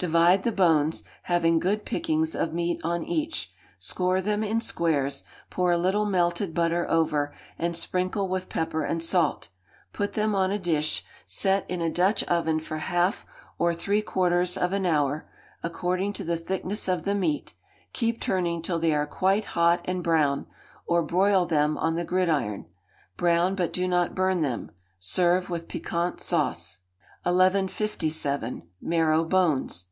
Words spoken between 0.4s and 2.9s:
the bones, having good pickings of meat